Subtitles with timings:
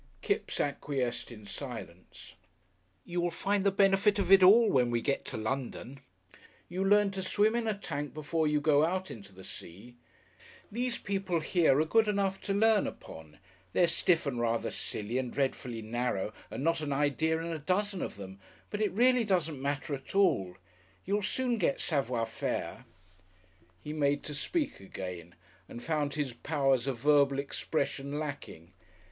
[0.23, 2.33] Kipps acquiesced in silence.
[3.05, 5.99] "You will find the benefit of it all when we get to London.
[6.67, 9.95] You learn to swim in a tank before you go out into the sea.
[10.71, 13.37] These people here are good enough to learn upon.
[13.73, 18.01] They're stiff and rather silly and dreadfully narrow and not an idea in a dozen
[18.01, 18.39] of them,
[18.71, 20.55] but it really doesn't matter at all.
[21.05, 22.85] You'll soon get Savoir Faire."
[23.79, 25.35] He made to speak again,
[25.69, 28.73] and found his powers of verbal expression lacking.